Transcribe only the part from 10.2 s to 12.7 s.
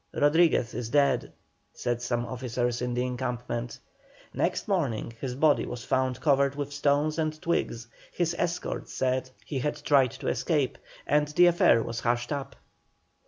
escape, and the affair was hushed up.